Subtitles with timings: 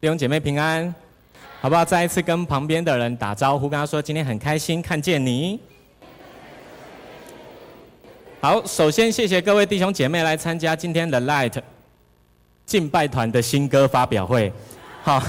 [0.00, 0.94] 弟兄姐妹平安，
[1.60, 1.84] 好不好？
[1.84, 5.58] 再一次跟旁边的人打招呼，跟他说今天很开心看见你。
[8.40, 11.60] 好，首先谢谢各位弟兄姐妹来参加今天的 Light
[12.64, 14.52] 敬拜团的新歌发表会。
[15.02, 15.20] 好，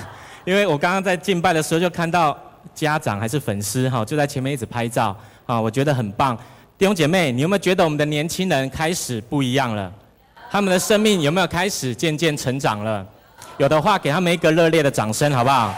[0.45, 2.37] 因为我刚刚在敬拜的时候就看到
[2.75, 5.17] 家长还是粉丝哈，就在前面一直拍照
[5.47, 6.37] 啊，我觉得很棒。
[6.77, 9.91] 弟兄姐妹，你有没有觉得我们的年轻人开始不一样了？
[10.51, 13.03] 他们的生命有没有开始渐渐成长了？
[13.59, 15.75] 有的话，给他们一个热烈的掌声，好不好？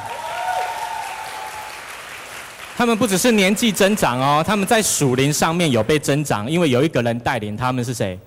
[2.77, 8.19] 他们不只是年纪增长哦，他们在属灵上面有被增长，因为有一个人带领他们是谁？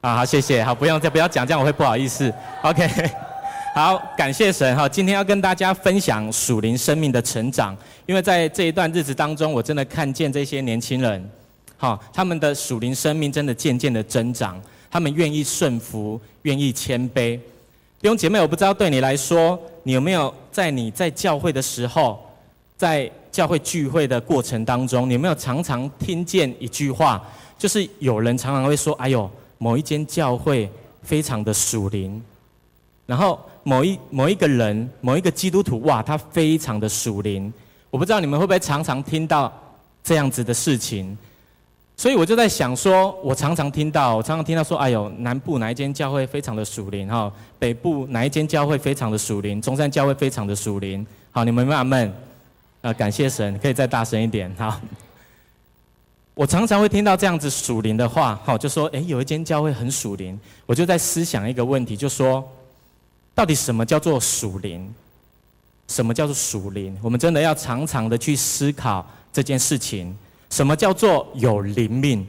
[0.00, 2.32] 啊，好，谢谢，好，不用再不要讲，这样我会不好意思。
[2.62, 2.88] OK，
[3.76, 11.30] 好，感谢神哈，今天要跟大家分享属灵生命的成长，因为在这一段日子当中，我真的看见这些年轻人，
[11.76, 14.58] 哈，他们的属灵生命真的渐渐的增长，
[14.90, 17.38] 他们愿意顺服，愿意谦卑。
[18.04, 22.22] 弟兄姐妹，我不知道对你来说，你有没有在你在教会的时候，
[22.76, 30.70] 在教会聚会的过程当中，你有没有常常听见一句话，就是有人常常会说：“哎呦，某一间教会
[31.02, 32.22] 非常的属灵。”
[33.06, 37.50] 然后某一某一个人，某一个基督徒，哇，他非常的属灵。
[37.88, 39.50] 我不知道你们会不会常常听到
[40.02, 41.16] 这样子的事情。
[41.96, 51.06] 所以我就在想说，我常常听到，我常常听到说，哎呦，南部哪一间教会非常的属灵哈，北部哪一间教会非常的属灵，中山教会非常的属灵。
[51.30, 52.12] 好，你们慢慢，
[52.80, 54.52] 呃，感谢神，可以再大声一点。
[54.58, 54.80] 好，
[56.34, 62.44] 我常常会听到这样子属灵的话，好，就说，哎，有一间教会很属灵，我就在思想一个问题，就说，
[63.36, 64.92] 到底什么叫做属灵？
[65.86, 66.98] 什么叫做属灵？
[67.00, 70.16] 我们真的要常常的去思考这件事情。
[70.54, 72.24] 什么叫做有灵命？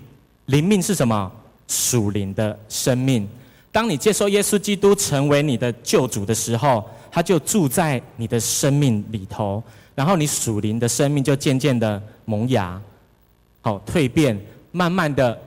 [0.47, 1.31] 灵命是什么？
[1.67, 3.29] 属灵的生命。
[3.71, 9.61] 当你接受耶稣基督成为你的救主的时候，他就住在你的生命里头，
[9.93, 12.81] 然后你属灵的生命就渐渐的萌芽，
[13.61, 14.35] 好蜕变，
[14.71, 15.39] 慢慢的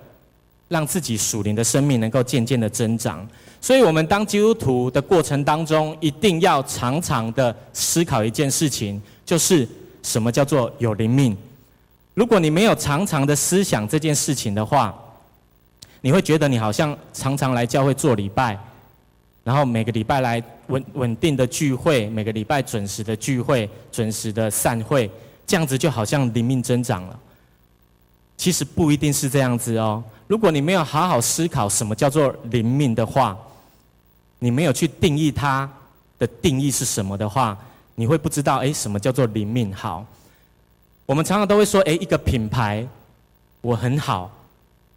[0.68, 3.26] 让自己属灵的生命能够渐渐的增长。
[3.60, 9.68] 所以，我们当基督徒的过程当中，一定要常常的思考一件事情，就是
[10.04, 11.36] 什么叫做有灵命。
[12.18, 14.92] 如果你没有常常的思想这件事情的话，
[16.00, 18.58] 你会觉得你好像常常来教会做礼拜，
[19.44, 25.08] 然后每个礼拜来稳稳定的聚会，每个礼拜准时的聚会，准时的散会，
[25.46, 27.16] 这样子就好像灵命增长了。
[28.36, 30.02] 其实不一定是这样子哦。
[30.26, 33.38] 如果你没有好好思考什么叫做灵命的话，
[34.40, 35.70] 你没有去定义它
[36.18, 37.56] 的定义是什么的话，
[37.94, 40.04] 你会不知道诶，什么叫做灵命好。
[41.08, 42.86] 我们常常都会说：“哎，一个品牌，
[43.62, 44.30] 我很好。”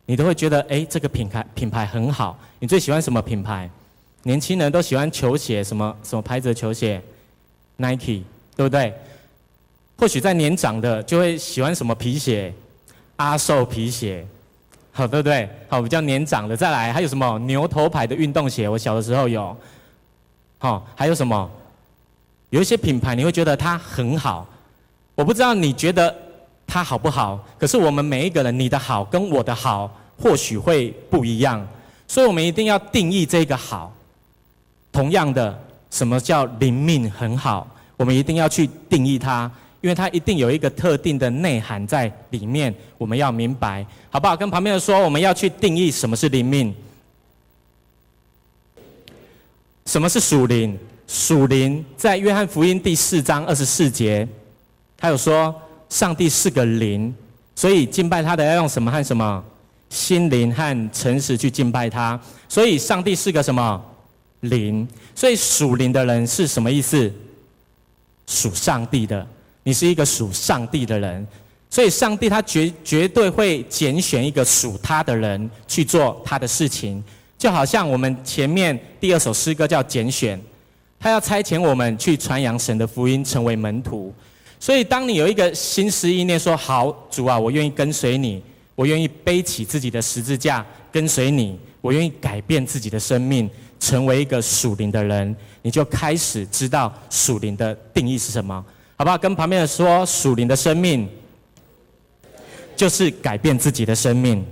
[0.06, 3.70] 你都会觉得：“哎，这个品牌品牌很好。”你最喜欢什么品牌？
[4.24, 7.02] 年轻人都喜欢球鞋，什么什么牌子的球鞋
[7.78, 8.24] ？Nike，
[8.58, 8.94] 对不对？
[9.98, 12.54] 或许在年长的就会喜欢什么皮鞋？
[13.16, 14.28] 阿寿皮鞋，
[14.92, 15.48] 好，对不对？
[15.70, 18.68] 好，比较年长的再来，还有什么牛头牌的运动鞋？
[18.68, 19.56] 我小的时候有。
[20.58, 21.50] 好，还有什么？
[22.50, 24.46] 有一些品牌你会觉得它很好。
[25.16, 26.16] 我不知道你觉得
[26.66, 31.66] 他好不好，可是我们每一个人，你的好跟我的好或许会不一样，
[32.08, 33.94] 所以我们一定要定义这个好。
[34.92, 35.58] 同样的，
[35.90, 37.68] 什么叫灵命很好？
[37.98, 39.52] 我们一定要去定义它，
[39.82, 44.36] 因为它一定有一个特定的内涵在里面，我们要明白，好不好？
[44.36, 46.74] 跟旁边的说，我们要去定义什么是灵命，
[49.86, 50.78] 什么是属灵？
[51.08, 54.28] 属灵在约翰福音第四章二十四节。
[55.02, 57.12] 还有说，上帝是个灵，
[57.56, 59.44] 所以敬拜他的要用什么和什么？
[59.90, 62.20] 心灵和诚实去敬拜他。
[62.48, 63.84] 所以上帝是个什么？
[64.42, 64.88] 灵。
[65.16, 67.12] 所以属灵的人是什么意思？
[68.28, 69.28] 属上帝的。
[69.64, 71.28] 你是一个属上帝的人，
[71.68, 77.04] 所以上帝他绝绝对会拣选一个属他的人去做他的事情。
[77.40, 80.40] 就好像我们前面第二首诗歌叫拣选，
[81.00, 84.14] 他要差遣我们去传扬神的福音，成为门徒。
[84.62, 88.40] 所以，当你有一个心思意念说：“好，主啊，我愿意跟随你，
[88.76, 93.50] 我愿意背起自己的十字架跟随你，我愿意改变自己的生命，
[93.80, 98.64] 成为一个属灵的人。”你就开始知道属灵的定义是什么，
[98.96, 99.18] 好不好？
[99.18, 101.10] 跟旁边的说，属灵的生命
[102.76, 104.46] 就是改变自己的生命。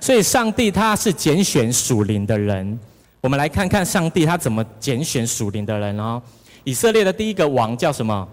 [0.00, 2.76] 所以，上帝他是拣选属灵的人。
[3.20, 6.20] 我们来看看上帝他怎么拣选属灵的人哦。
[6.64, 8.28] 以色列的第一个王叫什么？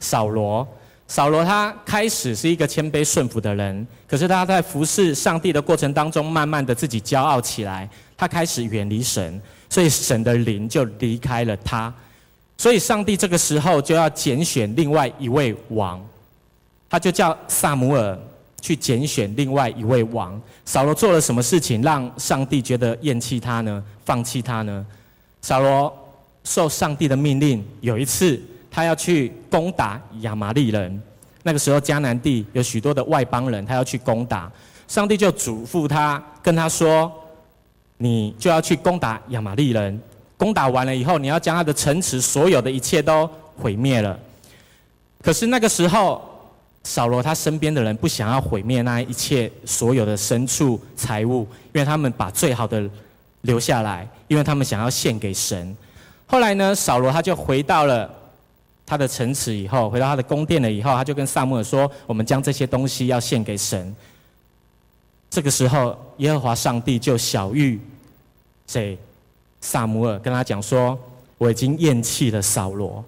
[0.00, 0.66] 扫罗。
[1.06, 9.40] 扫罗他开始是一个谦卑顺服的人，可是他在服侍上帝的过程当中，慢慢的自己骄傲起来，他开始远离神。
[9.68, 11.92] 所以神的灵就离开了他。
[12.56, 16.00] 所以上帝这个时候就要拣选另外一位王，
[16.88, 18.18] 他就叫撒母耳
[18.60, 20.40] 去拣选另外一位王。
[20.64, 23.82] 扫罗做了什么事情让上帝觉得厌弃他呢？
[24.04, 24.86] 放弃他呢？
[25.42, 25.92] 扫罗
[26.44, 31.02] 受上帝的命令，有一次他要去攻打亚玛力人。
[31.42, 34.50] 那个时候迦南地有许多的外邦人，他要去攻打，
[34.86, 37.12] 上帝就嘱咐他，跟他说
[37.98, 40.00] ：“你就要去攻打亚玛力人。”
[40.36, 44.18] 攻打完了以后，你要将他的城池所有的一切都毁灭了。
[45.22, 46.20] 可是那个时候，
[46.82, 52.82] 扫罗他身边的人不想要毁灭那一切所有的牲畜财物，因为他们把最好的
[53.42, 55.74] 留下来，因为他们想要献给神。
[56.26, 58.12] 后来呢，扫罗他就回到了
[58.86, 63.94] 他的城池以后，回到他的宫殿了以后，他就跟撒母耳说：“我们将这些东西要献给神。”
[65.30, 67.78] 这个时候，耶和华上帝就晓諭
[68.66, 68.98] 谁？
[69.60, 70.98] 撒母耳跟他讲说
[71.38, 73.02] ：“我已经厌弃了扫罗，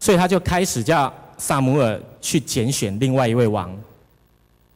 [0.00, 3.70] 所以他就开始叫撒母耳去拣选另外一位王。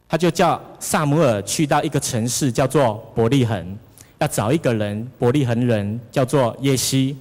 [0.07, 3.77] 他就叫撒母耳去到一个城市叫做伯利恒，
[4.19, 7.17] 要找一个人，伯利恒人叫做耶西。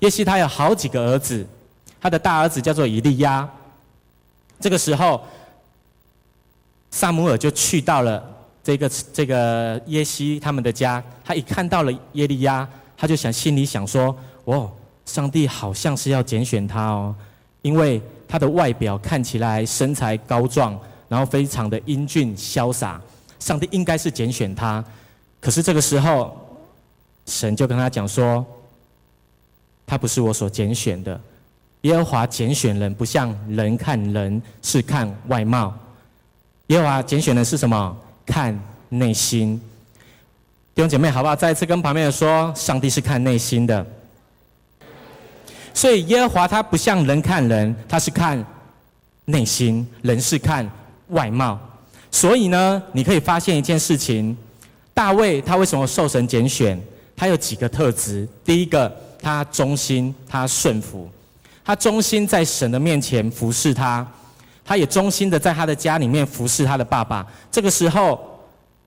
[0.00, 1.46] 耶西他有好几个儿子，
[2.00, 3.48] 他的大儿子叫做以利亚。
[4.60, 5.20] 这个时候，
[6.90, 8.22] 撒母耳就去到了
[8.62, 12.68] 这个这个耶西他们的家，他一看到了耶利亚。”
[13.00, 14.12] 他就想，心里想说
[14.42, 14.68] ：“哦，
[15.06, 17.14] 上帝好像是要拣选他哦，
[17.62, 20.76] 因为他的外表看起来身材高壮，
[21.08, 23.00] 然后非常的英俊潇洒，
[23.38, 24.84] 上帝应该是拣选他。
[25.40, 26.36] 可是这个时候，
[27.26, 28.44] 神就跟他讲说：
[29.88, 31.18] 他不是我所拣选的。
[31.82, 35.74] 耶和华拣选人，不像人看人，是看外貌。
[36.66, 37.96] 耶和华拣选人是什么？
[38.26, 38.56] 看
[38.90, 39.60] 内心。”
[40.74, 41.34] 弟兄姐妹，好不好？
[41.34, 43.84] 再一次跟旁边人说，上帝是看内心的。
[45.72, 48.44] 所以耶和华他不像人看人，他是看
[49.24, 50.68] 内心；人是看
[51.08, 51.58] 外貌。
[52.10, 54.36] 所以呢，你可以发现一件事情：
[54.92, 56.80] 大卫他为什么受神拣选？
[57.16, 58.28] 他有几个特质。
[58.44, 61.08] 第一个，他忠心，他顺服，
[61.64, 64.06] 他忠心在神的面前服侍他，
[64.64, 67.26] 他也忠心的在他的家里面服侍他的爸爸。
[67.50, 68.18] 这个时候。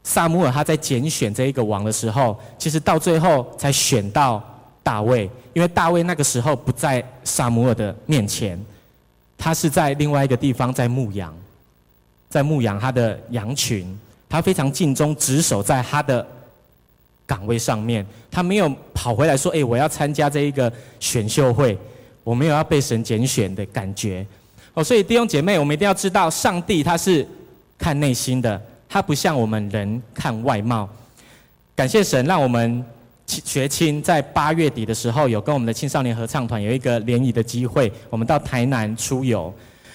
[0.03, 4.43] 撒母耳他在拣选这一个王的时候，其实到最后才选到
[4.81, 8.59] 大卫，因为大卫那个时候不在撒母耳的面前，
[9.37, 11.31] 他是在另外一个地方在牧羊，
[12.31, 13.95] 在牧羊他的羊群，
[14.27, 16.25] 他非常尽忠职守在他的
[17.31, 20.69] 岗位上面，他没有跑回来说：“诶，我要参加这一个
[20.99, 21.77] 选秀会，
[22.25, 24.25] 我没有要被神拣选的感觉。”
[24.75, 27.25] 哦，所以弟兄姐妹，我们一定要知道，上帝他是
[27.77, 28.61] 看内心的。
[28.89, 30.89] 他不像我们人看外貌，
[31.73, 32.83] 感谢神，让我们
[33.25, 39.53] 学青在八月底的时候有跟我们的青少年合唱团有一个联谊的机会，我们到台南出游，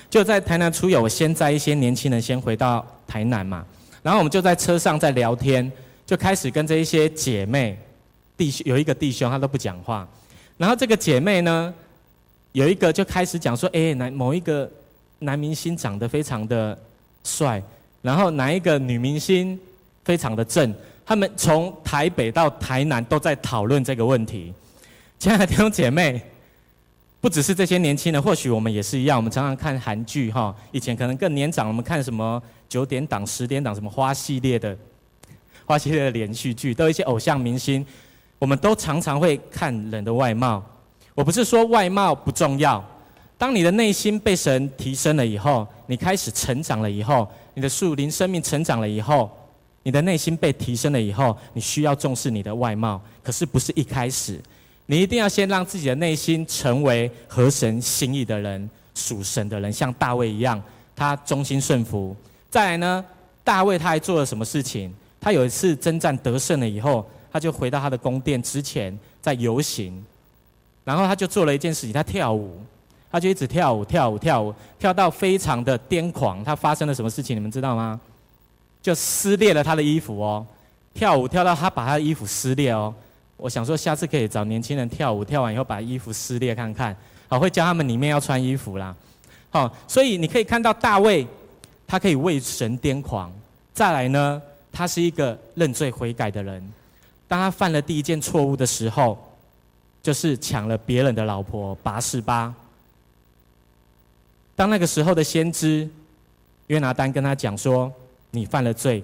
[0.08, 3.62] 就在台南出游，我先载一些年轻人先回到台南嘛，
[4.02, 5.70] 然后我们就在车上在聊天，
[6.06, 7.76] 就开始跟这一些姐妹
[8.36, 10.08] 弟兄有一个弟兄他都不讲话，
[10.56, 11.74] 然后这个姐妹呢，
[12.52, 14.70] 有一个就开始讲说，哎，男某一个
[15.18, 16.78] 男明星长得非常的
[17.24, 17.62] 帅。
[18.02, 19.58] 然后哪一个女明星
[20.04, 20.72] 非常的正？
[21.04, 24.54] 他们从台北到台南都在讨论这个问题。
[25.18, 26.20] 亲爱的弟兄姐妹，
[27.20, 29.16] 不只是这些年轻人，或许我们也是一样。
[29.16, 34.76] 我们常常看韩剧哈，以前可能更年长，我们看什么九点档、十点档，什么花系列的
[35.66, 37.84] 花系列的连续剧，都有一些偶像明星，
[38.38, 40.64] 我们都常常会看人的外貌。
[41.14, 42.82] 我不是说外貌不重要。
[43.36, 49.30] 当你的内心被神提升了以后，你开始成长了以后，你的树林生命成长了以后，
[49.82, 53.00] 你的内心被提升了以后，你需要重视你的外貌。
[53.22, 54.40] 可是不是一开始，
[54.86, 60.62] 你一定要先让自己的内心成为合神心意的人，属神的人，像大卫一样，
[60.94, 62.16] 他忠心顺服。
[62.48, 63.04] 再来呢，
[63.44, 64.94] 大卫他还做了什么事情？
[65.20, 70.04] 他有一次征战得胜了以后，他就回到他的宫殿之前，在游行，
[70.84, 72.60] 然后他就做了一件事情，他跳舞。
[73.08, 76.42] 他就一直跳舞，跳舞，跳舞，跳到非常的癫狂。
[76.44, 77.34] 他发生了什么事情？
[77.34, 77.98] 你们知道吗？
[78.82, 80.44] 就撕裂了他的衣服哦。
[80.92, 82.92] 跳舞跳到他把他的衣服撕裂哦。
[83.38, 86.94] 我想说，下次可以找年轻人跳舞，跳完以后把衣服撕裂看看。
[87.28, 88.94] 好，会教他们里面要穿衣服啦。
[89.48, 91.26] 好，所以你可以看到大卫，
[91.86, 93.32] 他可以为神癫狂。
[93.72, 94.42] 再来呢，
[94.76, 96.62] 他是一个认罪悔改的人。
[97.26, 99.18] 当他犯了第一件错误的时候，
[100.02, 102.54] 就是抢了别人的老婆拔示巴。
[104.54, 105.88] 当那个时候的先知
[106.66, 107.90] 约拿单跟他讲说
[108.30, 109.02] ：“你犯了罪，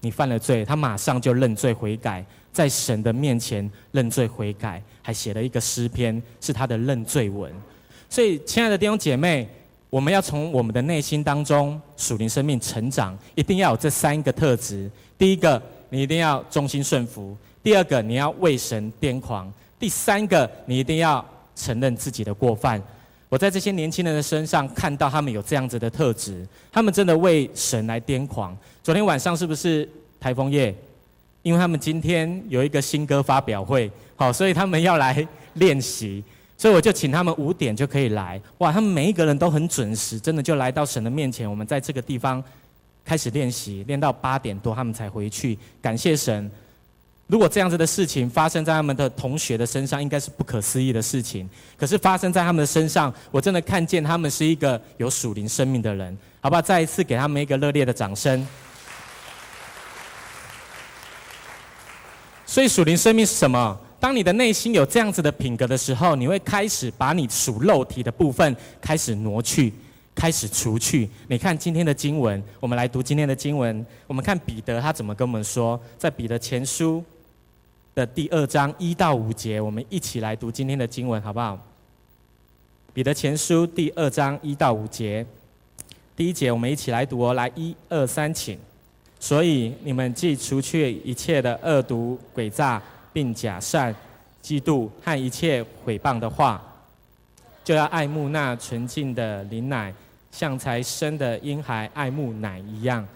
[0.00, 7.52] 你犯了罪，他马上就认罪悔改，在神的面前认罪悔改，还写了一个诗篇，是他的认罪文。
[8.08, 9.46] 所以，亲爱的弟兄姐妹，
[9.92, 14.90] 我们要从我们的内心当中属灵生命成长，一定要有这三个特质。
[15.18, 19.46] 第一个，你一定要忠心顺服；第二个，你要为神癫狂；
[19.78, 21.22] 第三个，你一定要
[21.54, 22.82] 承认自己的过犯。
[23.28, 28.56] 我在这些年轻人的身上看到他们有这样子的特质，他们真的为神来癫狂。
[28.82, 29.86] 昨天晚上是不是
[30.18, 30.74] 台风夜？
[31.42, 36.24] 因为他们今天有一个新歌发表会，好，所以他们要来练习，
[36.62, 38.40] 所以我就请他们五点就可以来。
[38.58, 41.50] 哇，他们每一个人都很准时，真的就来到神的面前。
[41.50, 42.40] 我们在这个地方
[43.04, 45.58] 开始练习，练到八点多他们才回去。
[45.80, 46.48] 感谢神。
[47.26, 51.50] 如果这样子的事情发生在他们的同学的身上，应该是不可思议的事情。
[51.76, 56.62] 可是发生在他们的身上，我真的看见他们是一个有属灵生命的人，好不好？
[56.62, 58.46] 再一次给他们一个热烈的掌声。
[62.46, 63.76] 所以属灵生命是什么？
[64.02, 69.72] 当你的内心有这样子的品格的时候，你会开始把你属肉体的部分开始挪去，
[70.12, 71.08] 开始除去。
[71.28, 73.86] 你看今天的经文，我们来读今天的经文。
[74.08, 77.00] 我们看彼得他怎么跟我们说，在彼得前书。
[77.94, 81.56] 的第二章一到五节，我们一起来读今天的经文，好不好？
[82.92, 85.24] 彼得前书第二章一到五节，
[86.16, 88.58] 第一节我们一起来读哦，来一二三，请。
[89.20, 93.94] 所以你们既除去一切的恶毒、诡诈，并假善、
[94.42, 96.62] 嫉妒和一切毁谤的话，
[97.64, 99.92] 就要爱慕那纯净的灵奶，
[100.30, 103.06] 像才生的婴孩爱慕奶一样，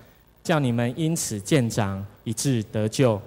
[0.44, 3.20] 叫你们因此渐长，以致得救。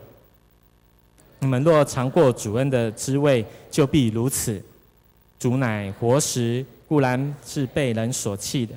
[1.40, 4.62] 你们若尝过主恩的滋味，就必如此。
[5.40, 8.76] 主乃活石，固然是被人所弃的，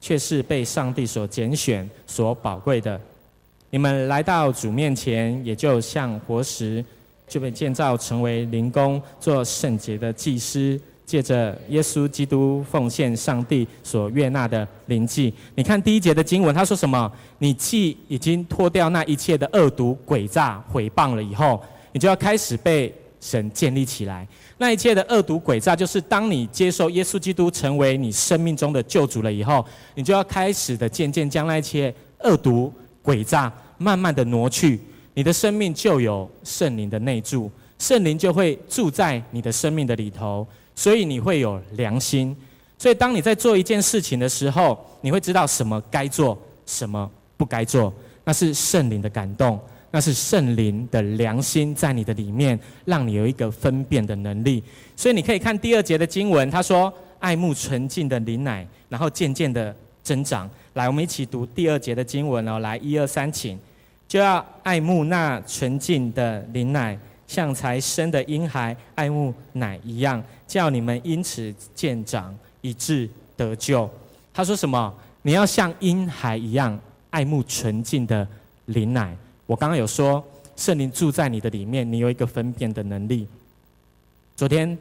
[0.00, 3.00] 却是被上帝所拣选、所宝贵的。
[3.70, 6.84] 你们来到主面前，也就像活石，
[7.32, 15.32] 就被建造成为灵宫，做圣洁的祭司，借着耶稣基督奉献上帝所悦纳的灵祭。
[15.54, 17.10] 你看第一节的经文，他说什么？
[17.38, 21.58] 你既已经脱掉那一切的恶毒、诡诈、毁谤了以后。
[21.92, 24.28] 你就要开始被神建立起来。
[24.58, 32.70] 那一切的恶毒诡诈，就是当你接受耶稣基督成为你生命中的救主了以后，你就要开始的渐渐将那一切恶毒
[33.02, 34.78] 诡诈慢慢的挪去。
[35.14, 42.36] 你的生命就有圣灵的内住，圣灵就会住在你的生命的里头，所以你会有良心。
[42.78, 47.92] 所以当你在做一件事情的时候，你会知道什么该做，什么不该做，
[48.24, 49.60] 那是圣灵的感动。
[49.94, 54.64] 那是圣灵的良心在你的里面，让你有一个分辨的能力。
[54.96, 56.90] 所以你可以看第二节的经文，他说
[57.20, 62.58] ：“爱慕纯净的灵奶，然后渐渐的增长。”来，我们一起读第二节的经文哦。
[62.60, 63.58] 来，一二三，请。
[64.12, 73.88] 就要爱慕那纯净的灵奶，像才生的婴孩爱慕奶一样，叫你们因此渐长，以致得救。
[74.34, 74.92] 他说什么？
[75.22, 76.78] 你要像婴孩一样
[77.08, 78.28] 爱慕纯净的
[78.66, 79.16] 灵奶。
[79.46, 80.22] 我刚刚有说，
[80.56, 83.26] 圣灵住在你的里面，你有一个分辨的能力。
[84.36, 84.76] 昨天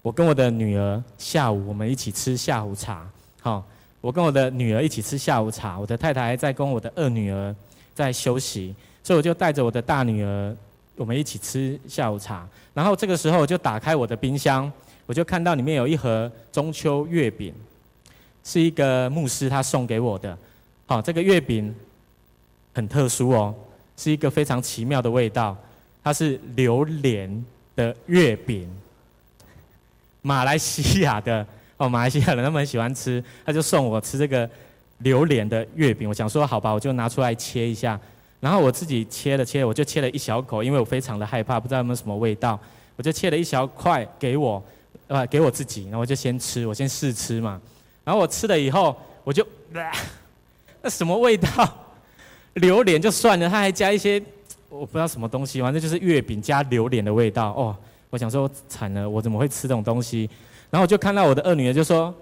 [0.00, 3.06] 我跟我的女儿下午我们一起吃下午茶，
[3.42, 3.62] 好，
[4.00, 7.54] 我跟我的女儿一起吃下午茶，我的太太在跟我的二女儿
[8.00, 10.56] 在休息，所以我就带着我的大女儿，
[10.96, 12.48] 我们一起吃下午茶。
[12.72, 14.70] 然后这个时候我就打开我的冰箱，
[15.06, 17.52] 我就看到里面有一盒中秋月饼，
[18.42, 20.36] 是一个牧师他送给我的。
[20.86, 21.74] 好，这个月饼
[22.72, 23.54] 很特殊哦。
[23.96, 25.54] 是一个非常奇妙的味道，
[26.02, 27.44] 它是榴莲
[27.76, 28.66] 的月饼，
[30.22, 34.48] 马来西亚的哦，马来西亚人他们很喜欢吃，他就送我吃这个
[35.00, 36.08] 榴莲的月饼。
[36.08, 37.98] 我想说好吧，我就拿出来切一下，
[38.40, 42.58] 然后我自己切了切，我就切了一小口，因为我非常的害怕，不知道有没有什么味道，
[42.96, 44.62] 我就切了一小块给我，
[45.08, 47.60] 呃，给我自己，然后我就先吃，我先试吃嘛，
[48.04, 49.46] 然后我吃了以后，我就，
[50.82, 51.48] 那什么味道？
[52.54, 54.20] 榴莲就算了，它还加一些
[54.68, 57.76] 我不知道什么东西，反正就是月饼加榴莲的味道哦。
[58.10, 60.28] 我想说惨了，我怎么会吃这种东西？
[60.68, 62.12] 然后我就看到我的二女儿就说，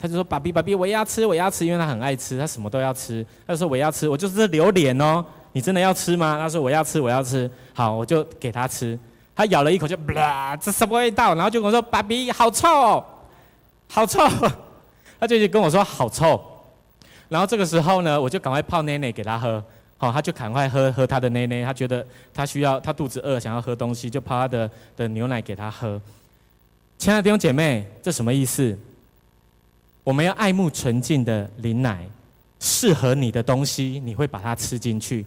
[0.00, 3.24] 他就说爸比爸比，我也要吃，我要吃，因为他很爱吃，他什么都要吃。
[3.46, 6.38] 他说我要吃，我就是榴莲哦，你真的要吃吗？
[6.38, 7.50] 他说我要吃，我要吃。
[7.74, 8.98] 好，我就给他吃。
[9.36, 11.34] 他咬了一口就，啦，这什么味道？
[11.34, 13.04] 然后就跟我说爸比好臭，
[13.88, 14.26] 好臭。
[15.20, 16.40] 他就跟我说好臭。
[17.28, 19.62] 然后这个时候呢，我就赶快泡奶奶给他喝，
[19.98, 26.00] 好，他就赶快喝喝他的奶奶，他觉得他需要，他肚子饿，想要喝东西，就泡他的的牛奶给他喝。
[26.98, 28.76] 亲爱的弟兄姐妹，这什么意思？
[30.10, 32.04] 我们要爱慕纯净的灵奶，
[32.58, 35.24] 适合你的东西，你会把它吃进去；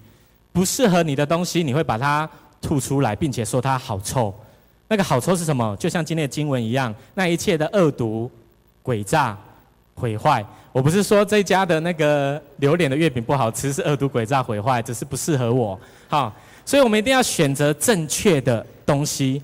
[0.52, 2.30] 不适合你的东西，你会把它
[2.62, 4.36] 吐出来，并且说它好臭。
[4.90, 5.74] 那个好臭是什么？
[5.80, 8.30] 就像今天的经文一样，那一切的恶毒、
[8.84, 9.38] 诡诈、
[9.96, 10.46] 毁坏。
[10.74, 15.80] 我不是说这家的那个榴莲的月饼不好吃，是恶毒、诡诈、毁坏，只是不适合我。
[16.10, 16.36] 好，
[16.66, 19.42] 所以我们一定要选择正确的东西。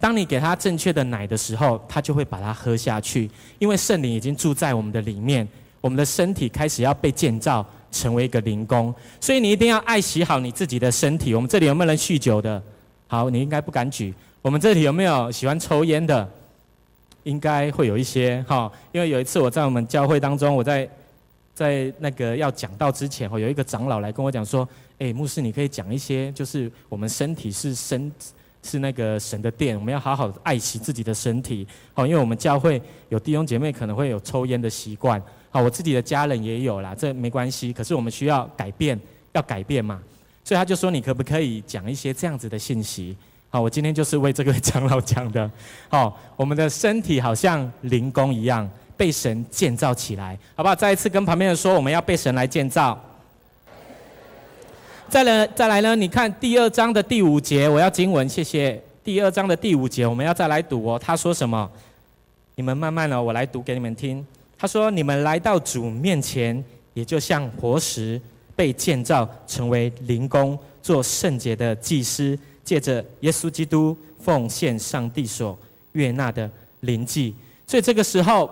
[0.00, 3.28] 当你给他正确的奶的时候，他就会把它喝下去，
[3.58, 5.46] 因为圣灵已经住在我们的里面，
[5.80, 11.34] 我们的身体开始要被建造成为一个灵宫，所以你一定要爱惜好你自己的身体。
[11.34, 12.62] 我们这里有没有人酗酒的？
[13.08, 14.14] 好，你应该不敢举。
[14.40, 16.28] 我们这里有没有喜欢抽烟的？
[17.24, 20.88] 应该会有一些哈，因为有一次我在我们教会当中，我在
[21.52, 24.66] 在那个要讲道之前，有一个长老来跟我讲说
[24.98, 28.12] ：“诶，牧师，你可以讲一些，就是我们身体是身。”
[28.62, 31.66] 是那个神的殿，我们要好好爱惜自己的身体。
[31.94, 35.22] 好，因为我们教会有弟兄姐妹可能会有抽烟的习惯。
[35.50, 37.72] 好，我自己的家人也有啦，这没关系。
[37.72, 38.98] 可是我们需要改变，
[39.32, 40.00] 要改变嘛。
[40.44, 43.16] 所以他就说：“你可不可以讲一些这样子的信息？”
[43.50, 45.50] 好，我今天就是为这个长老讲的。
[45.88, 50.74] 好，我们的身体好像灵工一样，被神建造起来，好不好？
[50.74, 52.98] 再一次跟旁边人说，我们要被神来建造。
[55.10, 55.96] 再来，再来呢？
[55.96, 58.80] 你看第二章的第五节，我要经文，谢谢。
[59.02, 60.98] 第二章的第五节，我们要再来读哦。
[61.02, 61.70] 他说什么？
[62.56, 64.24] 你们慢慢的，我来读给你们听。
[64.58, 66.62] 他说：“你们来到主面前，
[66.92, 68.20] 也就像活石
[68.54, 75.56] 被建造成为灵宫，做圣洁的祭司，借着耶稣基督奉献上帝所
[75.92, 76.50] 悦纳的
[76.80, 77.34] 灵祭。”
[77.66, 78.50] 所以这个时候，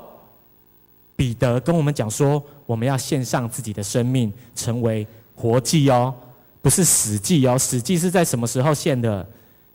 [1.17, 6.15] 彼得跟我们讲说，我们要献上自己的生命，成为活祭哦。
[6.67, 9.25] 不是死祭哦，死祭是在什么时候献的？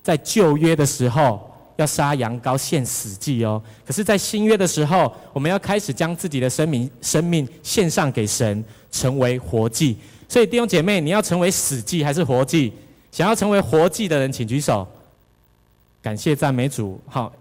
[0.04, 3.64] 在旧约的时候要杀羊羔献死祭哦。
[3.86, 9.96] 可是，在新约的时候，我们要开始将自己的生命、生命献上给神，成为活祭。
[10.28, 12.74] 所以弟兄姐妹，你要成为死祭还是活祭？
[13.10, 14.86] 想要成为活祭的人，请举手。
[16.02, 17.00] 感谢赞美主。
[17.08, 17.32] 好，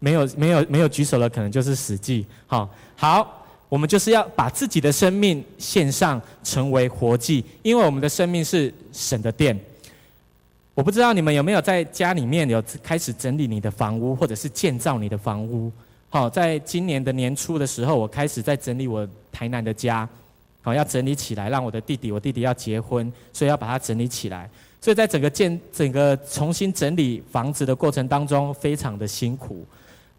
[0.00, 2.26] 没有没有没有举手的，可能就是死祭。
[2.46, 3.37] 好，好。
[3.68, 9.58] 我们就是要把自己的生命献上，成为活祭，因为我们的生命是神的殿。
[10.74, 15.70] 我不知道你们有没有在家里面有开始整理你的房屋，或者是建造你的房屋。
[16.08, 20.08] 好，在今年的年初的时候，我开始在整理我台南的家，
[20.62, 24.48] 好，要整理起来，让我的弟弟，我弟弟要结婚，所以要把它整理起来。
[24.80, 29.66] 所以在整个建、整个重新整理房子的过程当中，非常的辛苦。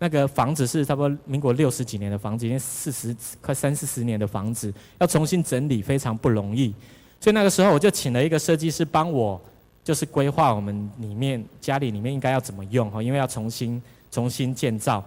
[0.02, 6.74] 那个房子是差不多民国六十几年的房子，已经四十快三四十年的房子，要重新整理非常不容易。
[7.20, 9.40] 所以那个时候我就请了一个设计师帮我，
[9.84, 15.04] 就是规划我们里面家里里面应该要怎么用哈，因为要重新重新建造。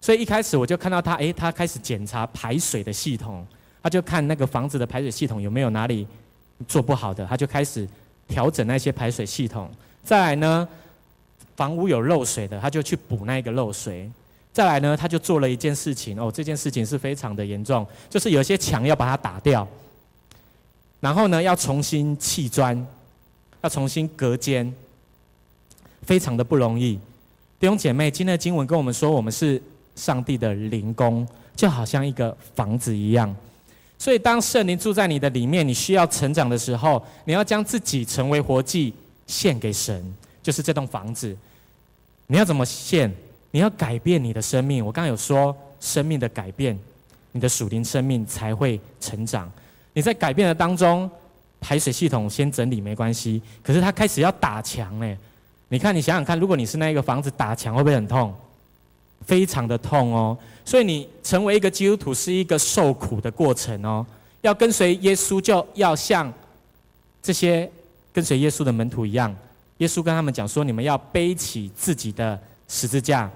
[0.00, 3.46] 所以一开始我就看到他，诶，他开始检查排水的系统，
[3.80, 6.04] 他就看那个房子的排水系统有没有哪里
[6.66, 7.88] 做不好的，他就开始
[8.26, 9.70] 调整那些排水系统。
[10.02, 10.68] 再来呢，
[11.54, 14.10] 房屋有漏水的，他就去补那个漏水。
[14.54, 19.66] 再来呢，他就做了一件事情哦，这件事情是非常的严重，就是有些墙要把它打掉，
[21.00, 22.86] 然后呢，要重新砌砖，
[23.62, 24.72] 要重新隔间，
[26.02, 26.94] 非常的不容易。
[27.58, 29.60] 弟兄姐妹，今天的经文跟我们说，我们是
[29.96, 33.34] 上帝的灵宫，就好像一个房子一样。
[33.98, 38.94] 所以，当圣灵住在你的里面，你需要成长的时候，你要将自己成为活祭
[39.26, 41.36] 献给神，就是这栋房子。
[42.28, 43.12] 你要怎么献？
[43.54, 46.76] 你要改变你的生命，我刚刚有说，生命的改变，
[47.30, 49.48] 你的属灵生命才会成长。
[49.92, 51.08] 你在改变的当中，
[51.60, 55.16] 排水系统先整理没关系，可是他开始要打墙嘞。
[55.68, 58.34] 你看，你想想看，如果你是那一个房子打墙，会不会很痛？
[59.24, 60.36] 非常的痛哦。
[60.64, 64.04] 所以你成为一个基督徒是一个受苦的过程哦。
[64.40, 66.32] 要跟随耶稣，就要像
[67.22, 67.70] 这些
[68.12, 69.32] 跟随耶稣的门徒一样。
[69.78, 72.36] 耶稣跟他们讲说：你们要背起自己的
[72.66, 73.30] 十字架。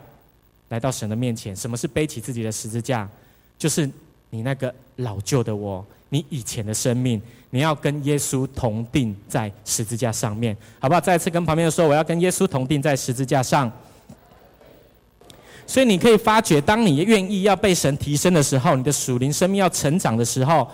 [0.69, 3.09] 来到神的面前，什么是背起自己的十字架？
[3.57, 3.89] 就是
[4.31, 11.01] 你那个老旧的我，你以前的生命，你要跟耶稣同钉在十字架上面，好不好？
[11.01, 13.71] 再次跟旁边的说，我要跟耶稣同钉在十字架上。
[15.67, 20.67] 所以你可以发觉，当你愿意要被神提升的时候，你的属灵生命要成长的时候，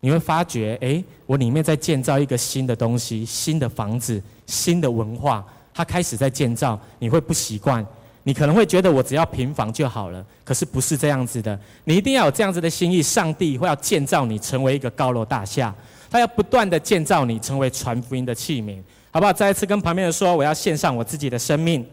[0.00, 7.84] 你会发觉，诶，我里面在建造一个新的东西，新的房子，新的文化，它开始在建造，你会不习惯。
[8.26, 11.58] 你可能会觉得我只要平房就好了，可是不是这样子的。
[11.84, 15.74] 你一定要有这样子的心意，上帝会要建造你成为一个高楼大厦，
[16.10, 18.78] 他要不断的建造你成为传福音的器皿，
[19.10, 19.32] 好不好？
[19.32, 21.86] 再一次跟旁边人说，我要献上我自己的生命。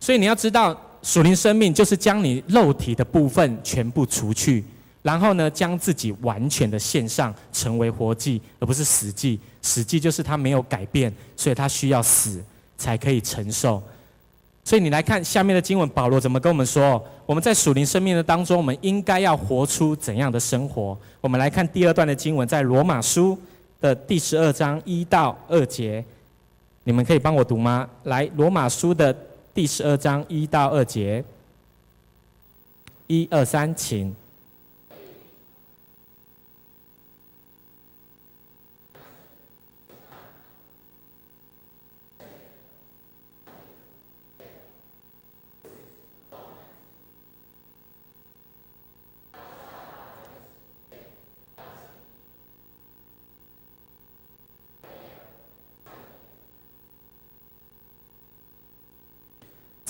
[0.00, 4.64] 所以你要知道，属灵生命就是将你肉体的部分全部除去，
[5.02, 9.38] 然后呢，将自己完全的献上，成为活祭，而不是死祭。
[9.62, 12.42] 死祭就是他没有改变，所以他需要死
[12.80, 13.82] 才可以承受。
[14.64, 17.02] 所以你来看下面的经文，保罗怎么跟我们说？
[17.26, 20.96] 我们在属灵生命的当中，我们应该要活出怎样的生活？
[21.20, 23.38] 我们来看第二段的经文，在罗马书
[23.80, 26.04] 的第十二章一到二节，
[26.84, 27.88] 你们可以帮我读吗？
[28.04, 29.14] 来，罗马书的
[29.54, 31.24] 第十二章一到二节，
[33.06, 34.14] 一二三，请。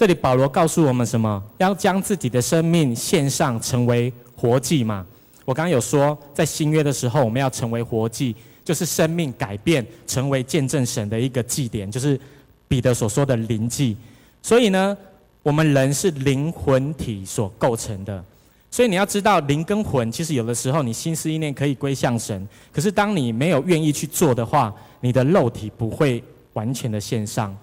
[0.01, 1.43] 这里保罗告诉我们什么？
[1.59, 5.05] 要将自己的生命献上，成为活祭嘛？
[5.45, 8.35] 我刚刚有说，在新约的时候，我们要成为活祭，
[8.65, 12.19] 就是生命改变，成为见证神的一个祭典，就是
[12.67, 13.95] 彼得所说的灵祭。
[14.43, 14.97] 所以呢，
[15.43, 18.25] 我们人是灵魂体所构成的。
[18.71, 27.55] 所以你要知道，灵跟魂其实有的时候你心思意念可以归向神，可是当你没有愿意去做的话，你的肉体不会完全的献上。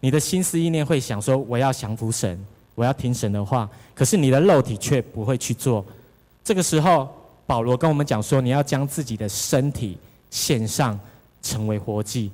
[0.00, 2.38] 你的心思意念会想说：“我要降服神，
[2.74, 5.84] 我要听神的话。”可是你的肉体却不会去做。
[6.44, 7.08] 这个时候，
[7.46, 9.96] 保罗跟我们讲说：“你要将自己的身体
[10.30, 10.98] 献上，
[11.42, 12.30] 成为活祭。”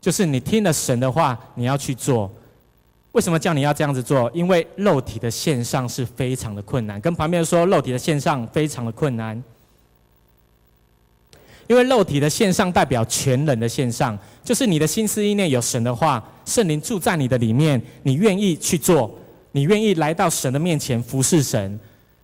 [0.00, 2.30] 就是你听了神的话，你要去做。
[3.12, 4.30] 为什么叫你要这样子做？
[4.34, 7.00] 因为肉体的献上是非常的困难。
[7.00, 9.40] 跟旁边说，肉体的献上非常的困难。
[11.66, 19.10] 因为肉体的线上代表全人的线上，就是你的心思意念有神的话，圣灵住在你的里面，你愿意去做，
[19.52, 21.78] 你愿意来到神的面前服侍神，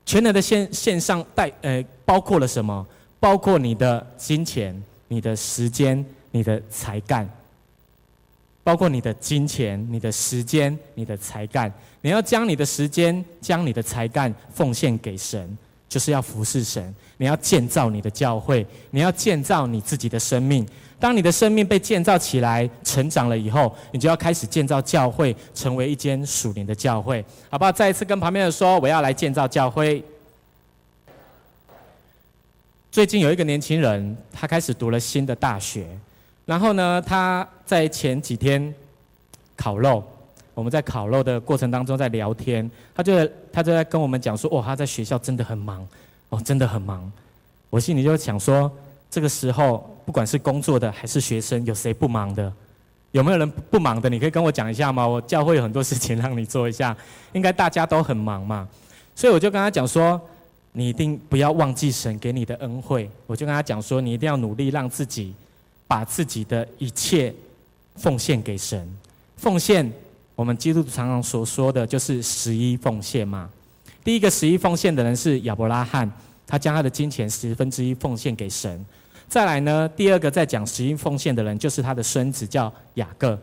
[0.05, 2.87] 全人的线线上带呃包括了什么？
[3.19, 7.29] 包括你的金钱、你的时间、你的才干，
[8.65, 15.57] 包括你的金钱、你的时间、你的才干，你要将你的时间、将你的才干奉献给神。
[15.91, 20.67] 就是要服侍神，你要建造你的教会，你要建造你自己的生命。
[21.01, 27.73] 当你的生命被建造起来、成长了以后，你就要开始建造教会，成为一间属灵的教会，好不好？
[27.73, 30.03] 再一次跟旁边的人说，我要来建造教会。
[32.93, 35.89] 最近有一个年轻人，他开始读了新的大学，
[36.47, 38.73] 然后呢，他在前几天
[39.57, 40.05] 烤肉。
[40.61, 45.89] 我们在烤肉的过程当中在聊天，他就他就在跟我们讲说，哦，他在学校真的很忙，
[46.29, 47.11] 哦，真的很忙。
[47.71, 48.71] 我心里就想说，
[49.11, 52.53] 这个时候不管是工作的还是学生，有谁不忙的？
[53.13, 54.11] 有没有人不忙的？
[54.11, 55.09] 你可以跟我讲一下吗？
[55.09, 56.95] 我教会有很多事情让你做一下，
[57.33, 58.69] 应该大家都很忙嘛。
[59.17, 60.21] 所以我就跟他讲说，
[60.73, 63.09] 你一定不要忘记神给你的恩惠。
[63.27, 65.35] 我就跟他讲说，你一定要努力让自己
[65.89, 67.35] 把自己的一切
[67.97, 68.87] 奉献给神，
[69.39, 69.91] 奉献。
[70.41, 73.47] 我们基督徒常常所说的就是十一奉献嘛。
[74.03, 76.11] 第一个十一奉献的人是亚伯拉罕，
[76.47, 78.83] 他将他的金钱十分之一奉献给神。
[79.29, 83.39] 再来呢，第二个在讲十一奉献的人就是他的孙子叫雅各，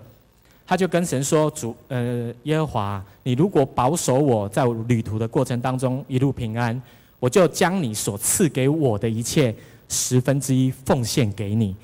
[0.65, 6.81] 他就跟神说：“主，呃，耶和华，你如果保守我在旅途的过程当中一路平安，
[7.19, 9.55] 我就将你所赐给我的一切
[9.87, 11.75] 十分之一奉献给你。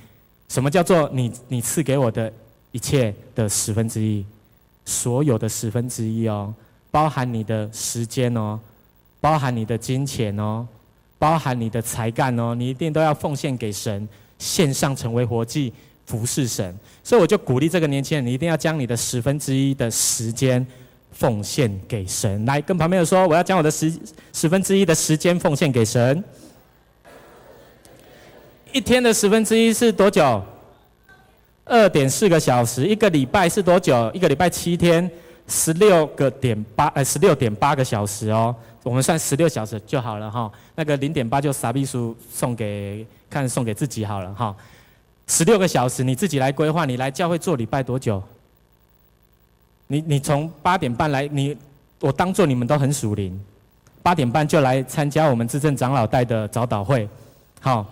[0.50, 2.34] 什么叫做你你赐给我的
[2.72, 4.26] 一切的十分之一？”
[4.86, 6.54] 所有的十分之一哦，
[6.92, 8.60] 包含你的时间哦，
[9.22, 10.68] 包含你的金钱哦，
[11.18, 15.72] 包含你的才干哦，你一定都要奉献给神，献上成为活祭，
[16.06, 16.76] 服侍神。
[17.04, 20.66] 所以我就鼓励这个年轻人，你一定要将你的十分之一的时间
[21.12, 22.46] 奉献给神。
[22.46, 23.94] 来，跟旁边的说，我要将我的十
[24.34, 26.24] 十分之一的时间奉献给神。
[28.74, 30.44] 一天的十分之一是多久？
[31.66, 34.12] 二点四个小时，一个礼拜是多久？
[34.14, 35.10] 一个礼拜七天，
[35.48, 38.54] 十六个点八，呃，十六点八个小时哦。
[38.84, 40.52] 我们算十六小时就好了哈。
[40.76, 44.54] 那个零点八就傻逼书送给，看送给自己好了哈。
[45.28, 46.84] 十六个小时你自己来规划。
[46.84, 48.22] 你来教会做礼拜多久？
[49.88, 51.56] 你你从八点半来，你
[52.02, 53.40] 我当做你们都很属灵，
[54.02, 57.08] 八点半就来参加我们至圣长老带的早祷会，
[57.62, 57.86] 好。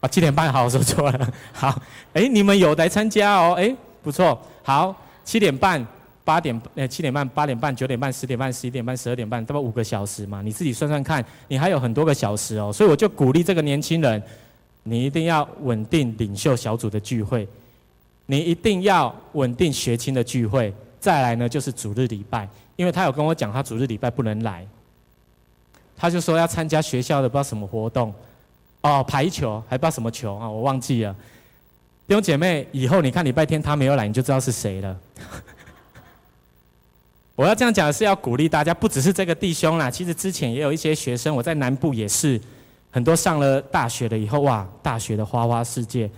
[0.00, 1.32] 啊，七点半，好，我说错了。
[1.52, 1.80] 好，
[2.12, 4.40] 哎，你们有来参加哦，哎，不错。
[4.62, 5.84] 好，七点半、
[6.24, 10.40] 八点，呃，七点半、八点半、九点半、十点半、十一点半、十二点半，大概五个小时嘛。
[10.40, 12.72] 你自己算算看，你还有很多个小时哦。
[12.72, 14.22] 所以我就鼓励这个年轻人，
[14.84, 17.48] 你一定要稳定领袖小组的聚会，
[18.26, 20.72] 你一定要稳定学青的聚会。
[21.00, 24.64] 再来呢，就是主日礼拜，因为他有跟我讲，他主日礼拜不能来。
[25.96, 28.14] 他就说要参加学校的不知道什么活动，
[28.88, 31.14] 哦，排球还不知道什么球啊，我忘记了。
[32.06, 34.98] 弟兄姐妹，以后你看礼拜天他没有来，你就知道是谁了。
[37.36, 42.40] 我要这样讲的是要鼓励大家，不只是这个弟兄啦，其实之前也有一些学生，我在南部也是，
[42.90, 46.10] 很多上了大学了以后，哇，大学的花花世界，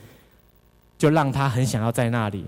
[0.96, 2.46] 就让他很想要在那里，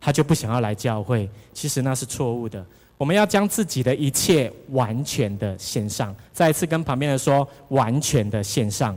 [0.00, 2.64] 他就不想要来教会，其实那是错误的。
[2.98, 8.96] 我们要将自己的一切完全的献上，再一次跟旁边人说，完全的献上。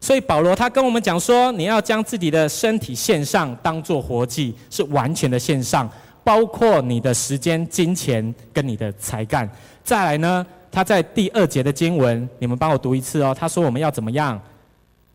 [0.00, 5.88] 所以保罗他跟我们讲说，你要将自己的身体献上，当做活祭，是完全的献上，
[6.22, 9.50] 包括你的时间、金钱跟你的才干。
[9.82, 13.34] 再来呢，他在第二节的经文，你们帮我读一次哦。
[13.36, 14.40] 他说我们要怎么样？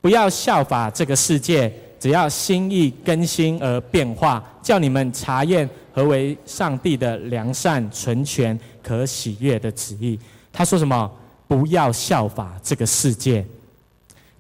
[0.02, 5.70] 不要效法这个世界，只要心意更新而变化，叫你们查验。
[5.94, 10.18] 何为上帝的良善、纯全、可喜悦的旨意？
[10.52, 11.12] 他说什么？
[11.48, 13.46] 不要效法这个世界。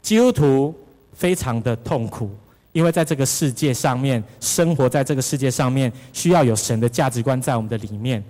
[0.02, 0.76] 基督徒
[1.14, 2.30] 非常的痛苦，
[2.72, 8.24] 因为在这个世界上面生活，在这个世界上面需要有神的价值观在我们的里面。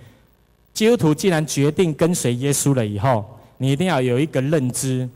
[0.74, 3.24] 基督徒既然决定跟随耶稣了以后，
[3.58, 5.08] 你一定要有一个认知，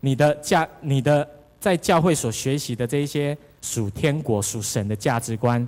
[0.00, 1.28] 你的价、你的
[1.60, 5.66] 在教会所学习的这一些属天国、属神的价值观。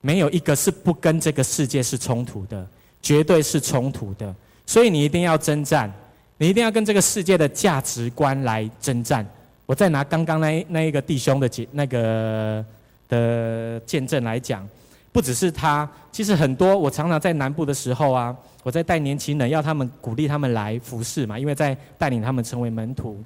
[0.00, 2.64] 没有一个是不跟这个世界是冲突的，
[3.02, 4.32] 绝对是冲突的。
[4.64, 5.92] 所以你一定要征战，
[6.38, 9.26] 你一定要跟这个世界的价值观来征战。
[9.66, 12.64] 我再拿刚刚那那一个弟兄的那个
[13.08, 14.66] 的见证来讲，
[15.12, 23.22] 不只是他，其实很多我常常在南部的时候啊，我在带年轻人，要他们鼓励他们来服侍嘛，因为在带领他们成为门徒。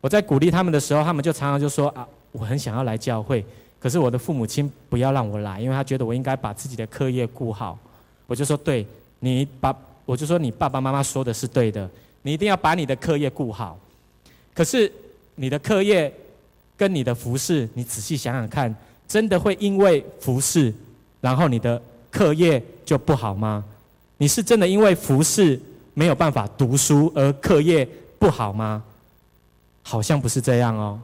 [0.00, 3.42] 我在鼓励他们的时候，他们就常常就说啊，我很想要来教会。
[3.78, 7.78] 可是我的父母亲不要让我来，因为他觉得我应该把自己的课业顾好。
[8.26, 8.86] 我就说，对，
[9.20, 11.88] 你把，我就说你爸爸妈妈说的是对的，
[12.24, 13.78] 你一定要把你的课业顾好。
[14.54, 14.90] 可是
[15.34, 16.10] 你的课业
[16.74, 18.74] 跟你的服侍，你仔细想想看，
[19.06, 20.72] 真的会因为服侍，
[21.20, 23.62] 然后你的课业就不好吗？
[24.16, 25.60] 你是真的因为服侍
[25.92, 27.86] 没有办法读书而课业
[28.18, 28.82] 不好吗？
[29.82, 30.98] 好像不是这样哦。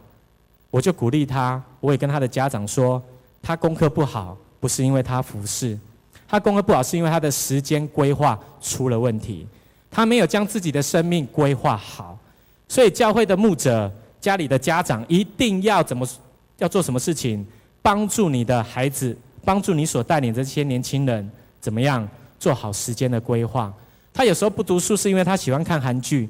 [0.70, 3.02] 我就鼓励他，我也跟他的家长说，
[3.42, 5.78] 他功课不好，不是因为他服侍，
[6.26, 9.46] 他功课不好是因为他的时间规划出了问题，
[9.90, 12.18] 他没有将自己的生命规划好，
[12.68, 16.07] 所以教会的牧者、家里的家长一定要怎么
[16.59, 17.44] 要做什么事情，
[17.83, 21.29] 帮助你的孩子，帮助你所带领的这些年轻人，
[21.61, 23.72] 怎么样做好时间的规划。
[24.14, 26.29] 他有时候不读书，是因为他喜欢看韩剧。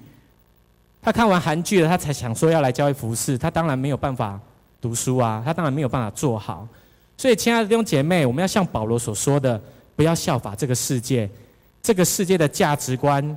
[1.02, 3.36] 他看完韩剧了，他才想说要来教会服侍。
[3.38, 4.38] 他当然没有办法
[4.80, 6.68] 读书啊，他当然没有办法做好。
[7.16, 9.60] 所以，亲爱的弟兄姐妹，我们要像保罗所说的，
[9.96, 11.28] 不要效法这个世界。
[11.82, 13.36] 这个世界的价值观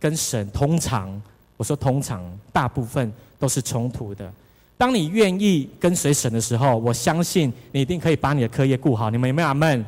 [0.00, 1.22] 跟神通常，
[1.56, 4.32] 我说通常，大部分都是冲突的。
[4.76, 9.10] 当你愿意跟随神的时候，我相信你一定可以把你的课业顾好。
[9.10, 9.84] 你们有没有阿门？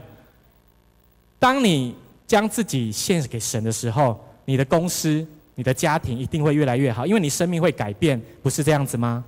[1.38, 1.94] 当你
[2.26, 5.26] 将自己献给神的时候，你的公司。
[5.54, 9.22] 你的家庭一定会越来越好，因为你生命会改变，不是这样子吗？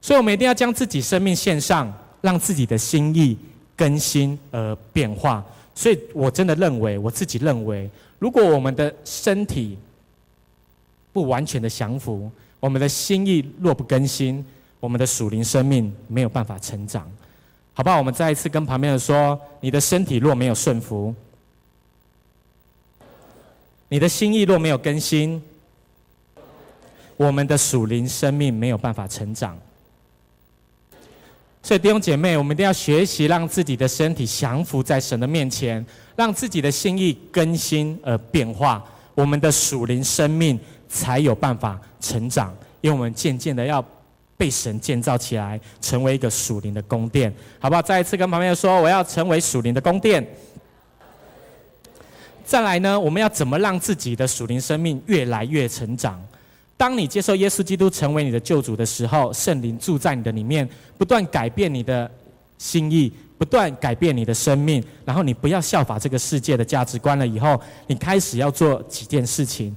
[0.00, 3.36] 所以，我们一定要将自己生命献上，让自己的心意
[3.76, 5.44] 更新而变化。
[5.74, 9.78] 所以我真的认为，我自己认为，如果我们的身体
[11.12, 12.30] 不完全的降服，
[12.60, 14.44] 我们的心意若不更新，
[14.80, 17.10] 我们的属灵生命没有办法成长，
[17.72, 17.98] 好不好？
[17.98, 21.14] 我们再一次跟旁边人说：你的身体若没有顺服。
[23.88, 25.42] 你的心意若没有更新，
[27.16, 29.58] 我们的属灵生命没有办法成长。
[31.62, 35.84] 所以弟兄姐妹，我们一定要学习让自己的身体降服在神的面前，
[36.16, 42.52] 让自己的心意更新而变化，我们的属灵生命才有办法成长。
[42.80, 43.84] 因为我们渐渐的要
[44.36, 47.80] 被神建造起来，成为一个属灵的宫殿，好不好？
[47.80, 50.26] 再一次跟旁边说，我要成为属灵的宫殿。
[52.44, 56.20] 再来呢，我们要怎么让自己的属灵生命越来越成长？
[56.82, 60.68] 当你接受耶稣基督成为你的救主的时候，圣灵住在你的里面，
[60.98, 62.10] 不断改变你的
[62.58, 64.82] 心意，不断改变你的生命。
[65.04, 67.24] 然后你不要效法这个世界的价值观了。
[67.24, 69.72] 以后你开始要做几件事情，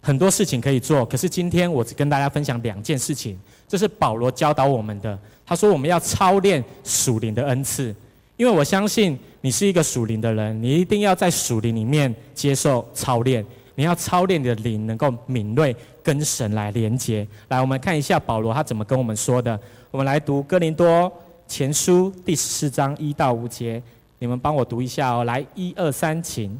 [0.00, 1.04] 很多事情可以做。
[1.04, 5.18] 可是今天我只跟大家分享两件事情，这是保罗教导我们的。
[5.44, 7.94] 他说我们要操练属灵的恩赐。
[8.38, 13.44] 因为我相信你是一个属灵的人，你一定要在属灵里面接受操练。
[13.74, 17.26] 你要操练你的灵，能够敏锐跟神来连接。
[17.48, 19.58] 来，我们看一下保罗他怎么跟我们说的。
[19.90, 21.12] 我们来读哥林多
[21.46, 23.82] 前书第十四章一到五节，
[24.18, 25.24] 你们帮我读一下哦。
[25.24, 26.58] 来，一二三，请。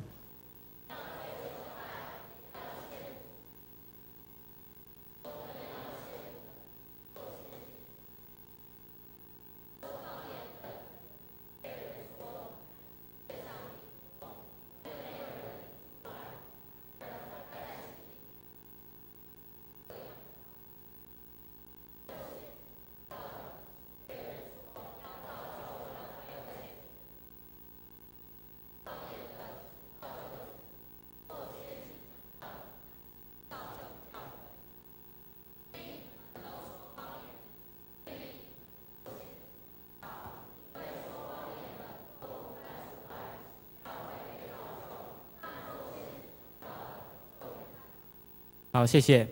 [48.75, 49.29] 好，谢谢。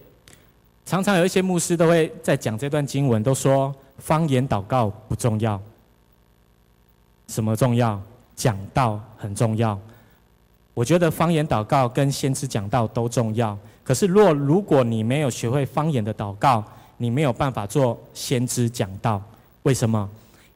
[0.85, 5.59] 常常有一些牧师都会在讲这段经文，都说方言祷告不重要。
[7.27, 7.99] 什么重要？
[8.37, 9.81] 讲道很重要。
[10.75, 13.57] 我觉得方言祷告跟先知讲道都重要。
[13.83, 16.63] 可是若如果你没有学会方言的祷告，
[16.99, 19.23] 你没有办法做先知讲道。
[19.63, 20.07] 为什么？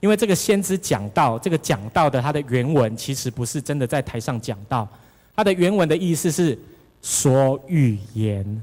[0.01, 4.87] 因为这个先知讲道，这个讲道的它的原文其实不是真的在台上讲道，
[5.35, 6.59] 它的原文的意思是
[7.01, 8.63] 说预言。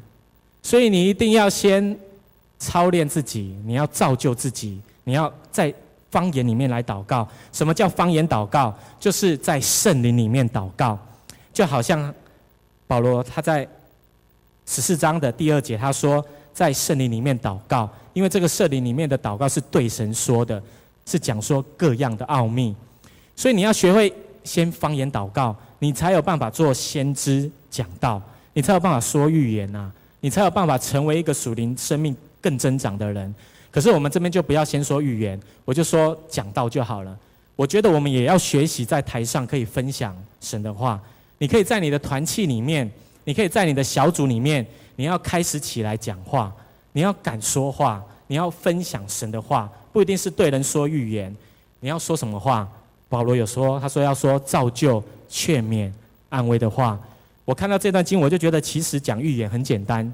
[0.62, 1.98] 所以你一定要先
[2.60, 5.74] 操练自己，你要造就自己，你要在
[6.12, 7.28] 方言里面来祷告。
[7.52, 8.74] 什么叫方言祷告？
[9.00, 10.98] 就是在圣灵里面祷告，
[11.52, 12.14] 就好像
[12.86, 13.68] 保罗他在
[14.68, 20.62] 十四章的第二节他说，在圣灵里面祷告，因为这个圣灵里面的祷告是对神说的，
[21.06, 22.76] 是讲说各样的奥秘。
[23.36, 28.22] 所以你要学会先方言祷告，你才有办法做先知讲道，
[28.54, 29.92] 你才有办法说预言呐、啊。
[30.22, 33.36] 你才有办法成为一个属灵生命更增长的人。
[33.70, 37.18] 可是我们这边就不要先说预言，我就说讲道就好了。
[37.56, 41.00] 我觉得我们也要学习在台上可以分享神的话。
[41.38, 42.90] 你可以在你的团契里面，
[43.24, 46.52] 你可以在你的小组里面，你要开始起来讲话，
[46.94, 51.36] 你要敢说话，你要分享神的话，不一定是对人说预言。
[51.80, 52.68] 你要说什么话？
[53.10, 55.92] 保罗有说，他说要说造就、劝勉、
[56.30, 57.00] 安慰的话。
[57.52, 60.10] 我看到这段经，我就觉得其实讲预言很简单。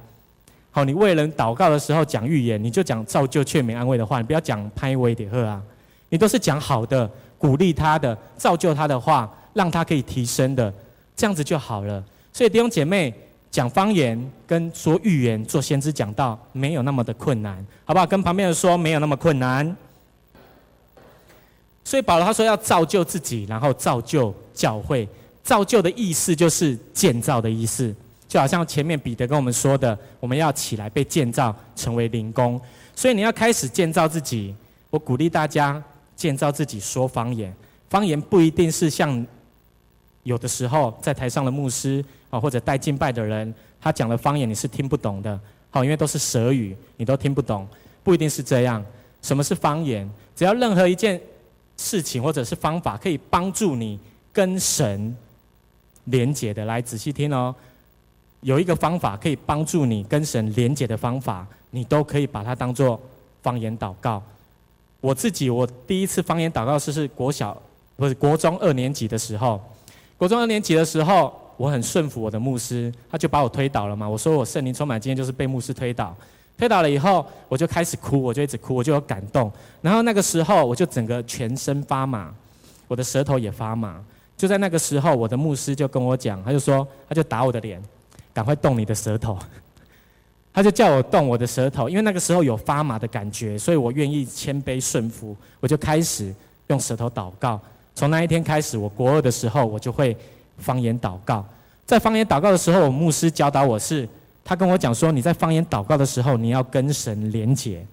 [0.71, 5.61] 好，你为人祷告的时候讲预言，你就讲造就、劝勉、安慰的话，你不要讲拍威点贺啊，
[6.09, 10.73] 你都是讲好的、鼓励他的、造就他的话，让他可以提升的，
[11.15, 12.03] 这样子就好了。
[12.33, 13.13] 所以弟兄姐妹
[13.51, 18.07] 讲方言跟说预言、做先知讲道没有那么的困难，好不好？
[18.07, 19.77] 跟旁边人说没有那么困难。
[21.83, 25.07] 所以保罗他说要造就自己，然后造就教会。
[25.47, 27.95] 造就的意思就是建造的意思，
[28.27, 32.59] 就好像前面彼得跟我们说的，我们要起来被建造成为灵工，
[32.93, 34.53] 所以你要开始建造自己。
[34.89, 35.81] 我鼓励大家
[36.17, 37.55] 建造自己，说方言。
[37.89, 39.25] 方言不一定是像
[40.23, 47.65] 有的时候在台上的牧师啊，或者带敬拜的人，他讲的方言你是听不懂的，好，因为都是舌语，你都听不懂。
[48.03, 48.83] 不一定是这样。
[49.21, 50.09] 什么是方言？
[50.35, 51.21] 只要任何一件
[51.77, 53.97] 事情或者是方法，可以帮助你
[54.33, 55.15] 跟神。
[56.07, 57.55] 连结的，来仔细听哦。
[58.41, 62.99] 有一个方法可以帮助你跟神连结的方法，你都可以把它当做
[63.41, 64.21] 方言祷告。
[65.01, 67.59] 我自己，我第一次方言祷告是是国小，
[67.95, 69.61] 不是国中二年级的时候。
[70.17, 74.07] 国中二年级的时候，我很顺服我的牧师，他就把我推倒了嘛。
[74.07, 76.15] 我说我圣灵充满，今天就是被牧师推倒。
[76.57, 79.51] 推倒了以后，我就开始哭，我就一直哭，我就有感动。
[79.81, 82.33] 然后那个时候，我就整个全身发麻，
[82.87, 84.03] 我的舌头也发麻。
[84.37, 87.81] 就在那个时候，我的牧师就跟我讲，他就说，他就打我的脸，
[88.33, 89.37] 赶快动你的舌头。
[90.53, 96.33] 他就叫我动我的舌头，因为那个时候有发麻的感觉，所以我愿意谦卑顺服，我就开始
[96.67, 97.59] 用舌头祷告。
[97.93, 100.15] 从那一天开始，我国二的时候，我就会
[100.57, 101.45] 方言祷告。
[101.85, 104.07] 在方言祷告的时候，我牧师教导我是，
[104.43, 107.85] 他跟我讲说，你在方言祷告的时候，你要跟神连结，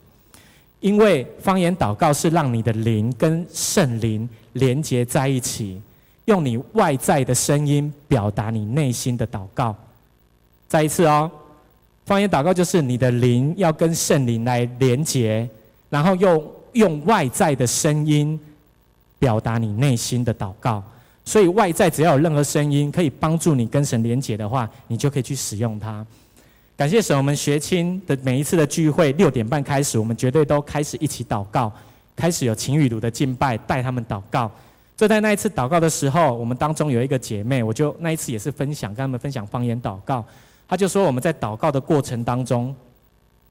[0.80, 5.80] 因为方言祷告是让你的灵跟圣灵连结在一起。
[6.26, 9.74] 用你外在的声音表达你内心的祷告。
[10.68, 11.30] 再一次哦，
[12.06, 15.48] 方言祷告就是你的灵要跟圣灵来连结，
[15.90, 18.38] 然后用用外在的声音
[19.18, 20.82] 表达你内心的祷告。
[21.26, 26.04] 所以外在只要有任何声音可以帮助你跟神连结的话，你就可以去使用它。
[26.76, 31.72] 感谢神，我们学青的每一次的聚会六点半开始，我们绝对都开始一起祷告，
[32.16, 34.50] 开始有晴雨炉的敬拜，带他们祷告。
[35.04, 40.24] 就在那一次祷告的时候，我们当中有一个姐妹，我就那一次也是分享，跟他们分享方言祷告。
[40.66, 42.74] 她就说我们在祷告的过程当中，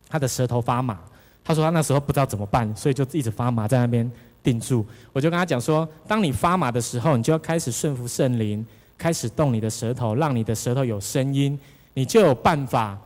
[0.09, 0.97] 她的舌头发麻。
[1.43, 4.83] 她说她那时候不知道怎么办，所以就一直发麻在那边定住。
[5.11, 8.65] 我就跟她讲说，当你发麻的时候，你就要开始顺服圣灵，
[8.97, 11.59] 开始动你的舌头，让你的舌头有声音，
[11.93, 12.97] 你就有办法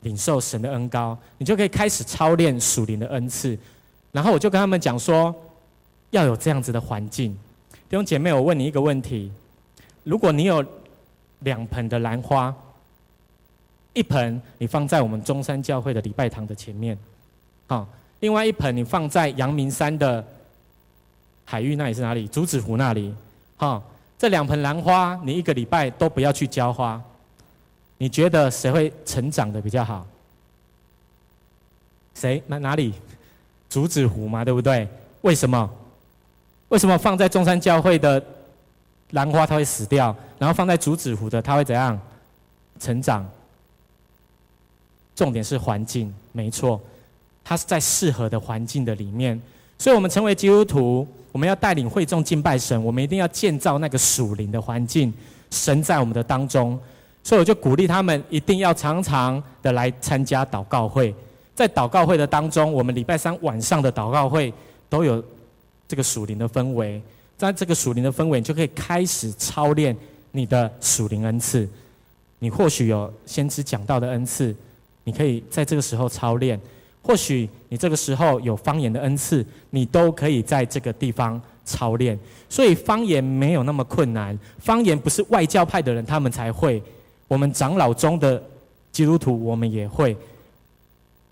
[0.00, 3.58] 领受神的恩膏，你就可以开始操练属灵的恩赐。
[4.10, 5.34] 然后我就跟他们讲说，
[6.12, 7.36] 要有这样子的环境。
[7.94, 9.30] 弟兄姐妹，我问你一个问题：
[10.02, 10.64] 如果你有
[11.42, 12.52] 两盆的兰花，
[13.92, 16.98] 一盆你放在我们中山教会的礼拜堂的前面，
[17.68, 17.86] 好，
[18.18, 20.26] 另外一盆你放在阳明山的
[21.44, 22.26] 海域那里是哪里？
[22.26, 23.14] 竹子湖那里，
[23.56, 23.80] 好，
[24.18, 27.00] 这两盆兰花你一个礼拜都不要去浇花，
[27.98, 30.04] 你觉得谁会成长得比较好？
[32.14, 32.42] 谁？
[32.48, 32.92] 哪哪里？
[33.70, 34.88] 竹子湖嘛，对不对？
[35.20, 35.70] 为什么？
[36.74, 38.20] 为什么放在中山教会的
[39.12, 41.96] 兰花它会死掉，然后放在竹子湖的它会怎样
[42.80, 43.24] 成长？
[45.14, 46.80] 重点是环境，没错，
[47.44, 49.40] 它是在适合的环境的里面。
[49.78, 55.14] 所以，我们成为基督徒，我们要带领会众敬拜神，我们一定要建造那个属灵的环境，
[55.52, 56.76] 神在我们的当中。
[57.22, 61.14] 所以，我就鼓励他们一定要常常的来参加祷告会。
[61.54, 64.52] 在祷告会的当中，我们礼拜三晚上的祷告会
[64.88, 65.22] 都有
[65.88, 67.00] 这个属灵的氛围。
[67.36, 69.96] 在这个属灵的氛围，你就可以开始操练
[70.30, 71.68] 你的属灵恩赐。
[72.38, 74.54] 你或许有先知讲道的恩赐，
[75.02, 76.56] 你可以在这个时候操练；
[77.02, 82.16] 或许你这个时候有方言的恩赐，你都可以在这个地方操练。
[82.48, 86.80] 所以方言没有那么困难，方言不是外教派的人他们才会，
[87.26, 88.40] 我们长老中的
[88.92, 90.16] 基督徒我们也会。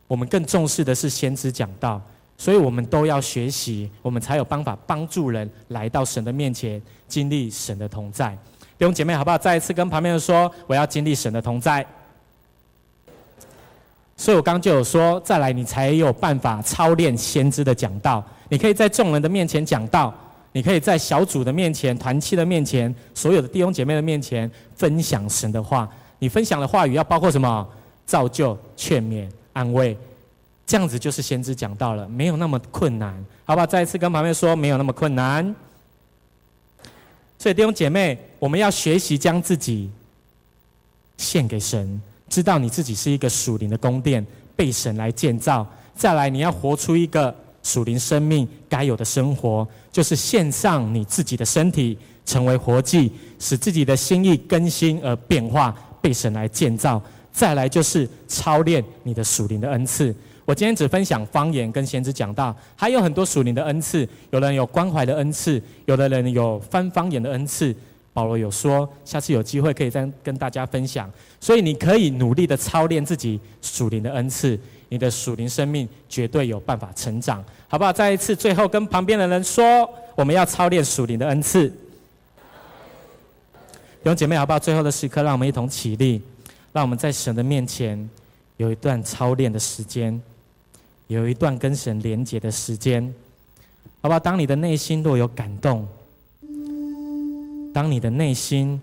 [0.08, 2.02] 我们更重视的是先知讲道，
[2.42, 8.36] 所以我们都要学习，我们才有办法帮助人来到神的面前，经历神的同在。
[8.76, 9.38] 弟兄姐妹，好不好？
[9.38, 11.86] 再一次跟旁边人说，我要经历神的同在。
[14.16, 18.20] 所以我刚刚就有说，再来你才有办法操练先知的讲道。
[18.48, 20.12] 你可以在众人的面前讲道，
[20.50, 25.88] 你可以在小组的面前、团契的面前、所有的弟兄姐妹的面前分享神的话。
[26.18, 27.64] 你分享的话语要包括什么？
[28.04, 29.28] 造就、劝勉。
[29.52, 29.96] 安慰，
[30.66, 33.12] 这样子就是先知讲到了，没有那么困难，
[33.44, 33.66] 好不好？
[33.66, 35.54] 再一次跟旁边说，没有那么困难。
[37.38, 39.90] 所以弟兄姐妹，我们要学习将自己
[41.18, 45.66] 献给神，知道你自己是一个属灵的宫殿，被神来建造。
[45.94, 57.02] 再来，你要活出一个属灵生命该有的生活，就是献上你自己的身体，成为活祭，使自己的心意更新而变化，被神来建造。
[57.32, 60.14] 再来就是操练你的属灵的恩赐。
[60.44, 64.08] 我今天只分享方言跟先知讲道，还有很多属灵的恩赐。
[64.30, 67.74] 有人有关怀的恩赐，有的人有翻方言的恩赐。
[68.14, 71.10] 保罗有说，下次有机会可以再跟大家分享。
[71.40, 74.58] 所以你可以努力的操练自己属灵的恩赐，
[74.90, 77.92] 你的属灵生命绝对有办法成长，好不好？
[77.92, 81.68] 再一次，最后跟旁边的人说，我们要操练属灵的恩赐。
[81.68, 81.74] 弟
[84.04, 84.58] 兄姐妹，好不好？
[84.58, 86.20] 最后的时刻，让我们一同起立。
[86.72, 88.08] 让我们在神的面前
[88.56, 90.20] 有一段操练的时间，
[91.12, 93.02] 有一段跟神连结的时间，
[94.00, 94.18] 好不好？
[94.18, 95.86] 当你的内心若有感动，
[97.72, 98.80] 当你的内心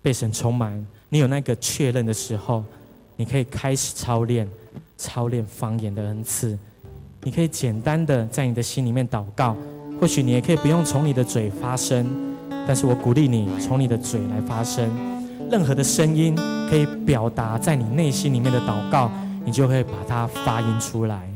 [0.00, 2.64] 被神充满，你有那个确认的时候，
[3.16, 4.48] 你可以开始操练，
[4.96, 6.58] 操练方言的恩赐。
[7.22, 9.56] 你可以简单的在你的心里面祷告，
[10.00, 12.06] 或许你也可以不用从你的嘴发声，
[12.66, 14.88] 但是我鼓励你从你的嘴来发声。
[15.50, 16.36] 任何的声音
[16.70, 19.10] 可以表达在你内心里面的祷告，
[19.44, 21.28] 你就会把它发音出来。